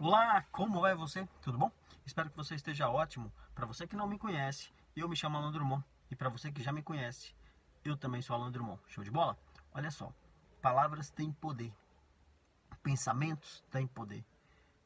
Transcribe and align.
Olá, 0.00 0.44
como 0.52 0.80
vai 0.80 0.94
você? 0.94 1.28
Tudo 1.42 1.58
bom? 1.58 1.72
Espero 2.06 2.30
que 2.30 2.36
você 2.36 2.54
esteja 2.54 2.88
ótimo. 2.88 3.32
Para 3.52 3.66
você 3.66 3.84
que 3.84 3.96
não 3.96 4.06
me 4.06 4.16
conhece, 4.16 4.72
eu 4.94 5.08
me 5.08 5.16
chamo 5.16 5.36
Alan 5.36 5.50
Drummond. 5.50 5.84
E 6.08 6.14
para 6.14 6.28
você 6.28 6.52
que 6.52 6.62
já 6.62 6.70
me 6.70 6.84
conhece, 6.84 7.34
eu 7.84 7.96
também 7.96 8.22
sou 8.22 8.36
Alan 8.36 8.52
Drummond. 8.52 8.80
Show 8.86 9.02
de 9.02 9.10
bola? 9.10 9.36
Olha 9.72 9.90
só, 9.90 10.14
palavras 10.62 11.10
têm 11.10 11.32
poder. 11.32 11.74
Pensamentos 12.80 13.64
têm 13.72 13.88
poder. 13.88 14.24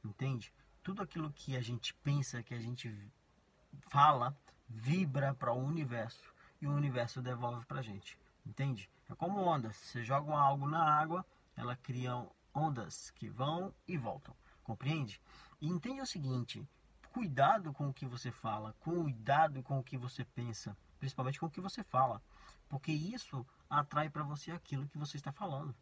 Entende? 0.03 0.51
Tudo 0.83 1.03
aquilo 1.03 1.31
que 1.31 1.59
a 1.59 1.61
gente 1.61 1.93
pensa, 1.97 2.43
que 2.43 2.55
a 2.55 2.59
gente 2.59 2.91
fala, 3.91 4.35
vibra 4.67 5.35
para 5.35 5.53
o 5.53 5.63
universo 5.63 6.33
e 6.59 6.67
o 6.67 6.73
universo 6.73 7.21
devolve 7.21 7.67
para 7.67 7.81
a 7.81 7.83
gente. 7.83 8.19
Entende? 8.47 8.89
É 9.11 9.15
como 9.15 9.43
ondas. 9.43 9.77
Você 9.77 10.03
joga 10.03 10.35
algo 10.35 10.67
na 10.67 10.83
água, 10.83 11.23
ela 11.55 11.77
cria 11.77 12.27
ondas 12.55 13.11
que 13.11 13.29
vão 13.29 13.75
e 13.87 13.99
voltam. 13.99 14.35
Compreende? 14.63 15.21
E 15.61 15.69
entende 15.69 16.01
o 16.01 16.07
seguinte: 16.07 16.67
cuidado 17.13 17.73
com 17.73 17.89
o 17.89 17.95
que 17.95 18.07
você 18.07 18.31
fala, 18.31 18.75
cuidado 18.81 19.63
com 19.63 19.79
o 19.79 19.83
que 19.83 19.99
você 19.99 20.25
pensa, 20.25 20.77
principalmente 20.99 21.39
com 21.39 21.47
o 21.47 21.51
que 21.51 21.61
você 21.61 21.83
fala, 21.83 22.23
porque 22.69 22.93
isso 22.93 23.47
atrai 23.69 24.09
para 24.09 24.23
você 24.23 24.51
aquilo 24.51 24.89
que 24.89 24.99
você 24.99 25.17
está 25.17 25.31
falando. 25.33 25.75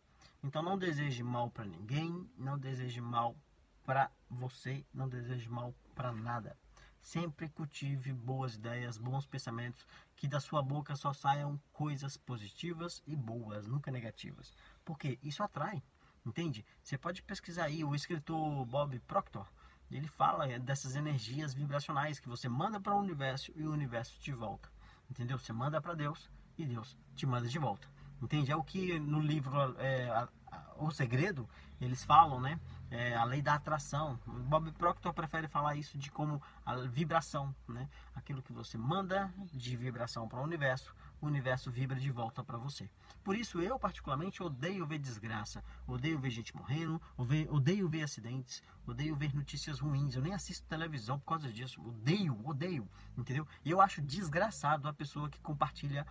Então 0.42 0.62
não 0.62 0.78
deseje 0.78 1.22
mal 1.22 1.50
para 1.50 1.64
ninguém, 1.64 2.28
não 2.36 2.58
deseje 2.58 3.00
mal 3.00 3.36
para 3.84 4.10
você, 4.28 4.84
não 4.92 5.08
deseje 5.08 5.48
mal 5.48 5.74
para 5.94 6.12
nada. 6.12 6.56
Sempre 7.02 7.48
cultive 7.48 8.12
boas 8.12 8.54
ideias, 8.54 8.98
bons 8.98 9.26
pensamentos, 9.26 9.86
que 10.16 10.28
da 10.28 10.40
sua 10.40 10.62
boca 10.62 10.94
só 10.96 11.12
saiam 11.12 11.60
coisas 11.72 12.16
positivas 12.16 13.02
e 13.06 13.16
boas, 13.16 13.66
nunca 13.66 13.90
negativas. 13.90 14.52
Porque 14.84 15.18
isso 15.22 15.42
atrai. 15.42 15.82
Entende? 16.30 16.64
Você 16.80 16.96
pode 16.96 17.24
pesquisar 17.24 17.64
aí 17.64 17.82
o 17.82 17.92
escritor 17.92 18.64
Bob 18.64 18.96
Proctor. 19.00 19.48
Ele 19.90 20.06
fala 20.06 20.48
é, 20.48 20.60
dessas 20.60 20.94
energias 20.94 21.52
vibracionais 21.52 22.20
que 22.20 22.28
você 22.28 22.48
manda 22.48 22.78
para 22.78 22.94
o 22.94 23.00
universo 23.00 23.50
e 23.56 23.64
o 23.64 23.72
universo 23.72 24.16
te 24.20 24.30
volta. 24.30 24.70
Entendeu? 25.10 25.36
Você 25.36 25.52
manda 25.52 25.80
para 25.80 25.92
Deus 25.92 26.30
e 26.56 26.64
Deus 26.64 26.96
te 27.16 27.26
manda 27.26 27.48
de 27.48 27.58
volta. 27.58 27.88
Entende? 28.20 28.52
É 28.52 28.56
o 28.56 28.62
que 28.62 28.98
no 28.98 29.20
livro 29.20 29.52
é, 29.78 30.28
O 30.76 30.90
Segredo 30.90 31.48
eles 31.80 32.04
falam, 32.04 32.40
né? 32.40 32.60
É, 32.90 33.14
a 33.14 33.24
lei 33.24 33.40
da 33.40 33.54
atração. 33.54 34.18
Bob 34.26 34.70
Proctor 34.72 35.14
prefere 35.14 35.48
falar 35.48 35.76
isso 35.76 35.96
de 35.96 36.10
como 36.10 36.42
a 36.66 36.76
vibração, 36.76 37.54
né? 37.66 37.88
Aquilo 38.14 38.42
que 38.42 38.52
você 38.52 38.76
manda 38.76 39.32
de 39.52 39.76
vibração 39.76 40.28
para 40.28 40.40
o 40.40 40.42
universo, 40.42 40.94
o 41.20 41.26
universo 41.26 41.70
vibra 41.70 41.98
de 41.98 42.10
volta 42.10 42.44
para 42.44 42.58
você. 42.58 42.90
Por 43.24 43.36
isso 43.36 43.60
eu 43.60 43.78
particularmente 43.78 44.42
odeio 44.42 44.86
ver 44.86 44.98
desgraça, 44.98 45.62
odeio 45.86 46.18
ver 46.18 46.30
gente 46.30 46.54
morrendo, 46.54 47.00
odeio 47.16 47.88
ver 47.88 48.02
acidentes, 48.02 48.62
odeio 48.86 49.16
ver 49.16 49.34
notícias 49.34 49.78
ruins. 49.78 50.16
Eu 50.16 50.22
nem 50.22 50.34
assisto 50.34 50.66
televisão 50.66 51.18
por 51.18 51.26
causa 51.26 51.50
disso. 51.50 51.80
Odeio, 51.80 52.38
odeio, 52.44 52.88
entendeu? 53.16 53.46
E 53.64 53.70
eu 53.70 53.80
acho 53.80 54.02
desgraçado 54.02 54.88
a 54.88 54.92
pessoa 54.92 55.30
que 55.30 55.40
compartilha 55.40 56.06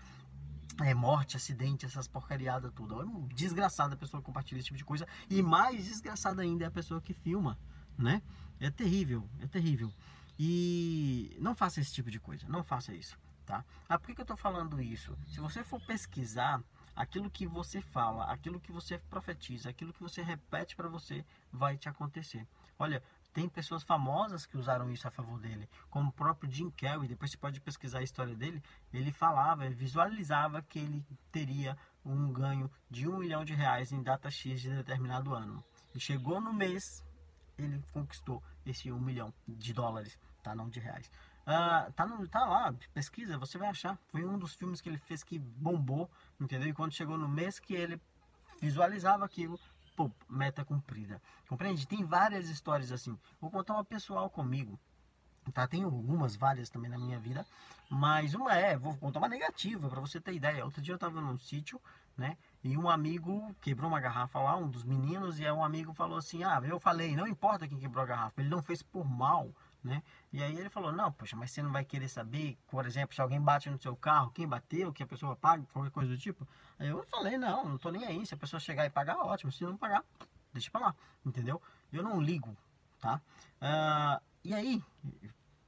é, 0.81 0.93
morte, 0.93 1.37
acidente, 1.37 1.85
essas 1.85 2.07
porcariadas 2.07 2.71
tudo. 2.73 3.01
É 3.01 3.05
um 3.05 3.27
desgraçada 3.27 3.93
a 3.93 3.97
pessoa 3.97 4.21
que 4.21 4.25
compartilha 4.25 4.59
esse 4.59 4.67
tipo 4.67 4.77
de 4.77 4.85
coisa. 4.85 5.07
E 5.29 5.41
mais 5.41 5.85
desgraçada 5.85 6.41
ainda 6.41 6.65
é 6.65 6.67
a 6.67 6.71
pessoa 6.71 7.01
que 7.01 7.13
filma, 7.13 7.57
né? 7.97 8.21
É 8.59 8.69
terrível, 8.69 9.27
é 9.39 9.47
terrível. 9.47 9.91
E 10.37 11.35
não 11.39 11.53
faça 11.53 11.81
esse 11.81 11.93
tipo 11.93 12.09
de 12.09 12.19
coisa, 12.19 12.47
não 12.47 12.63
faça 12.63 12.93
isso 12.93 13.17
tá? 13.49 13.65
Ah, 13.89 13.97
por 13.97 14.05
que, 14.05 14.13
que 14.13 14.21
eu 14.21 14.23
estou 14.23 14.37
falando 14.37 14.79
isso? 14.79 15.17
Se 15.25 15.39
você 15.39 15.63
for 15.63 15.81
pesquisar 15.81 16.61
aquilo 16.95 17.31
que 17.31 17.47
você 17.47 17.81
fala, 17.81 18.25
aquilo 18.25 18.59
que 18.59 18.71
você 18.71 18.99
profetiza, 19.09 19.69
aquilo 19.69 19.91
que 19.91 20.03
você 20.03 20.21
repete 20.21 20.75
para 20.75 20.87
você, 20.87 21.25
vai 21.51 21.75
te 21.75 21.89
acontecer. 21.89 22.47
Olha, 22.77 23.01
tem 23.39 23.47
pessoas 23.47 23.83
famosas 23.83 24.45
que 24.45 24.57
usaram 24.57 24.91
isso 24.91 25.07
a 25.07 25.11
favor 25.11 25.39
dele, 25.39 25.69
como 25.89 26.09
o 26.09 26.11
próprio 26.11 26.51
Jim 26.51 26.69
Carrey, 26.71 27.07
depois 27.07 27.31
você 27.31 27.37
pode 27.37 27.61
pesquisar 27.61 27.99
a 27.99 28.03
história 28.03 28.35
dele, 28.35 28.61
ele 28.93 29.13
falava, 29.13 29.69
visualizava 29.69 30.61
que 30.61 30.77
ele 30.77 31.05
teria 31.31 31.77
um 32.03 32.33
ganho 32.33 32.69
de 32.89 33.07
um 33.07 33.17
milhão 33.17 33.45
de 33.45 33.53
reais 33.53 33.93
em 33.93 34.03
data 34.03 34.29
X 34.29 34.59
de 34.59 34.69
determinado 34.69 35.33
ano. 35.33 35.63
E 35.95 35.99
chegou 36.01 36.41
no 36.41 36.51
mês, 36.51 37.01
ele 37.57 37.81
conquistou 37.93 38.43
esse 38.65 38.91
um 38.91 38.99
milhão 38.99 39.33
de 39.47 39.73
dólares, 39.73 40.19
tá? 40.43 40.53
Não 40.53 40.67
de 40.67 40.81
reais. 40.81 41.09
Uh, 41.47 41.93
tá, 41.93 42.05
no, 42.05 42.27
tá 42.27 42.45
lá, 42.45 42.75
pesquisa, 42.93 43.37
você 43.37 43.57
vai 43.57 43.69
achar. 43.69 43.97
Foi 44.11 44.25
um 44.25 44.37
dos 44.37 44.53
filmes 44.53 44.81
que 44.81 44.89
ele 44.89 44.97
fez 44.97 45.23
que 45.23 45.39
bombou, 45.39 46.11
entendeu? 46.41 46.67
E 46.67 46.73
quando 46.73 46.91
chegou 46.91 47.17
no 47.17 47.29
mês 47.29 47.57
que 47.57 47.73
ele 47.73 48.01
visualizava 48.59 49.23
aquilo, 49.23 49.57
pô, 49.99 50.09
meta 50.29 50.63
cumprida. 50.63 51.21
Compreende? 51.49 51.85
Tem 51.85 52.05
várias 52.05 52.47
histórias 52.47 52.89
assim. 52.89 53.19
Vou 53.41 53.51
contar 53.51 53.73
uma 53.73 53.83
pessoal 53.83 54.29
comigo. 54.29 54.79
Tá, 55.53 55.67
tem 55.67 55.83
algumas, 55.83 56.37
várias 56.37 56.69
também 56.69 56.89
na 56.89 56.97
minha 56.97 57.19
vida, 57.19 57.45
mas 57.89 58.33
uma 58.33 58.55
é, 58.55 58.77
vou 58.77 58.95
contar 58.95 59.19
uma 59.19 59.27
negativa 59.27 59.89
para 59.89 59.99
você 59.99 60.21
ter 60.21 60.33
ideia. 60.33 60.63
Outro 60.63 60.81
dia 60.81 60.93
eu 60.93 60.97
tava 60.97 61.19
num 61.19 61.37
sítio, 61.37 61.81
né? 62.15 62.37
E 62.63 62.77
um 62.77 62.87
amigo 62.87 63.53
quebrou 63.59 63.89
uma 63.89 63.99
garrafa 63.99 64.39
lá, 64.39 64.55
um 64.55 64.69
dos 64.69 64.85
meninos, 64.85 65.39
e 65.39 65.51
um 65.51 65.63
amigo 65.63 65.91
falou 65.93 66.17
assim: 66.17 66.43
Ah, 66.43 66.61
eu 66.63 66.79
falei, 66.79 67.15
não 67.15 67.27
importa 67.27 67.67
quem 67.67 67.79
quebrou 67.79 68.03
a 68.03 68.07
garrafa, 68.07 68.39
ele 68.39 68.49
não 68.49 68.61
fez 68.61 68.81
por 68.81 69.09
mal, 69.09 69.53
né? 69.89 70.03
E 70.31 70.41
aí 70.41 70.57
ele 70.57 70.69
falou, 70.69 70.91
não, 70.91 71.11
poxa, 71.11 71.35
mas 71.35 71.51
você 71.51 71.61
não 71.61 71.71
vai 71.71 71.83
querer 71.83 72.07
saber, 72.07 72.57
por 72.67 72.85
exemplo, 72.85 73.13
se 73.15 73.21
alguém 73.21 73.41
bate 73.41 73.69
no 73.69 73.81
seu 73.81 73.95
carro, 73.95 74.31
quem 74.31 74.47
bateu, 74.47 74.93
que 74.93 75.03
a 75.03 75.07
pessoa 75.07 75.35
paga, 75.35 75.65
qualquer 75.73 75.91
coisa 75.91 76.11
do 76.11 76.17
tipo. 76.17 76.47
Aí 76.77 76.87
eu 76.87 77.03
falei, 77.07 77.37
não, 77.37 77.67
não 77.67 77.77
tô 77.77 77.89
nem 77.89 78.05
aí, 78.05 78.25
se 78.25 78.33
a 78.33 78.37
pessoa 78.37 78.59
chegar 78.59 78.85
e 78.85 78.89
pagar, 78.89 79.17
ótimo, 79.17 79.51
se 79.51 79.63
não 79.63 79.75
pagar, 79.75 80.05
deixa 80.53 80.71
pra 80.71 80.79
lá, 80.79 80.95
entendeu? 81.25 81.61
Eu 81.91 82.03
não 82.03 82.21
ligo, 82.21 82.55
tá? 83.01 83.19
Uh, 83.61 84.23
e 84.43 84.53
aí, 84.53 84.83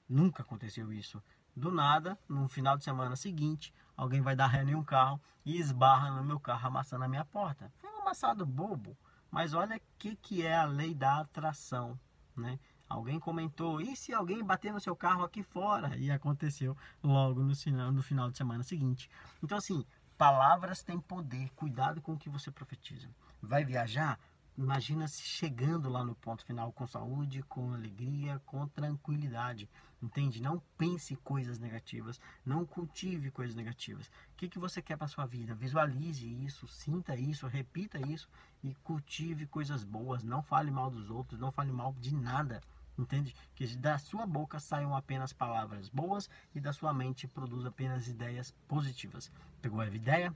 nunca 0.07 0.43
aconteceu 0.43 0.93
isso. 0.93 1.21
Do 1.55 1.71
nada, 1.71 2.17
no 2.29 2.47
final 2.47 2.77
de 2.77 2.83
semana 2.83 3.15
seguinte, 3.15 3.73
alguém 3.97 4.21
vai 4.21 4.35
dar 4.35 4.47
ré 4.47 4.63
em 4.63 4.75
um 4.75 4.83
carro 4.83 5.19
e 5.43 5.57
esbarra 5.57 6.11
no 6.11 6.23
meu 6.23 6.39
carro 6.39 6.67
amassando 6.67 7.03
a 7.03 7.09
minha 7.09 7.25
porta. 7.25 7.71
Foi 7.79 7.89
um 7.89 8.01
amassado 8.01 8.45
bobo, 8.45 8.95
mas 9.29 9.53
olha 9.53 9.77
o 9.77 9.81
que, 9.97 10.15
que 10.15 10.45
é 10.45 10.55
a 10.55 10.65
lei 10.65 10.93
da 10.93 11.19
atração, 11.19 11.99
né? 12.35 12.57
Alguém 12.91 13.19
comentou, 13.19 13.79
e 13.79 13.95
se 13.95 14.13
alguém 14.13 14.43
bater 14.43 14.73
no 14.73 14.79
seu 14.81 14.93
carro 14.95 15.23
aqui 15.23 15.41
fora? 15.41 15.95
E 15.97 16.11
aconteceu 16.11 16.75
logo 17.01 17.41
no 17.41 17.55
final, 17.55 17.89
no 17.89 18.03
final 18.03 18.29
de 18.29 18.37
semana 18.37 18.63
seguinte. 18.63 19.09
Então, 19.41 19.57
assim, 19.57 19.85
palavras 20.17 20.83
têm 20.83 20.99
poder. 20.99 21.49
Cuidado 21.55 22.01
com 22.01 22.13
o 22.13 22.17
que 22.17 22.29
você 22.29 22.51
profetiza. 22.51 23.07
Vai 23.41 23.63
viajar? 23.63 24.19
Imagina 24.57 25.07
se 25.07 25.21
chegando 25.21 25.89
lá 25.89 26.03
no 26.03 26.13
ponto 26.13 26.45
final 26.45 26.73
com 26.73 26.85
saúde, 26.85 27.41
com 27.43 27.73
alegria, 27.73 28.41
com 28.45 28.67
tranquilidade. 28.67 29.69
Entende? 30.01 30.41
Não 30.41 30.61
pense 30.77 31.15
coisas 31.15 31.59
negativas, 31.59 32.19
não 32.45 32.65
cultive 32.65 33.31
coisas 33.31 33.55
negativas. 33.55 34.07
O 34.07 34.11
que, 34.35 34.49
que 34.49 34.59
você 34.59 34.81
quer 34.81 34.97
para 34.97 35.07
sua 35.07 35.25
vida? 35.25 35.55
Visualize 35.55 36.27
isso, 36.27 36.67
sinta 36.67 37.15
isso, 37.15 37.47
repita 37.47 37.99
isso 38.05 38.27
e 38.61 38.75
cultive 38.83 39.45
coisas 39.45 39.85
boas. 39.85 40.23
Não 40.23 40.43
fale 40.43 40.69
mal 40.69 40.91
dos 40.91 41.09
outros, 41.09 41.39
não 41.39 41.51
fale 41.51 41.71
mal 41.71 41.95
de 41.99 42.13
nada. 42.13 42.61
Entende? 42.97 43.35
Que 43.55 43.65
da 43.75 43.97
sua 43.97 44.25
boca 44.25 44.59
saiam 44.59 44.95
apenas 44.95 45.33
palavras 45.33 45.89
boas 45.89 46.29
e 46.53 46.59
da 46.59 46.73
sua 46.73 46.93
mente 46.93 47.27
produz 47.27 47.65
apenas 47.65 48.07
ideias 48.07 48.53
positivas. 48.67 49.31
Pegou 49.61 49.79
a 49.81 49.87
ideia? 49.87 50.35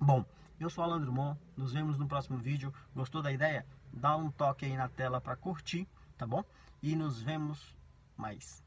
Bom, 0.00 0.24
eu 0.58 0.68
sou 0.68 0.82
Alan 0.84 1.00
Drummond, 1.00 1.38
nos 1.56 1.72
vemos 1.72 1.98
no 1.98 2.08
próximo 2.08 2.38
vídeo. 2.38 2.72
Gostou 2.94 3.22
da 3.22 3.32
ideia? 3.32 3.66
Dá 3.92 4.16
um 4.16 4.30
toque 4.30 4.64
aí 4.64 4.76
na 4.76 4.88
tela 4.88 5.20
para 5.20 5.36
curtir, 5.36 5.88
tá 6.18 6.26
bom? 6.26 6.44
E 6.82 6.96
nos 6.96 7.20
vemos 7.20 7.76
mais. 8.16 8.65